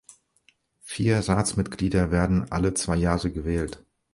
[0.79, 3.85] Vier Ratsmitglieder werden alle zwei Jahre gewählt.